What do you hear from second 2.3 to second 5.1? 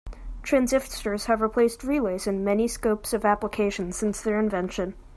many scopes of application since their invention.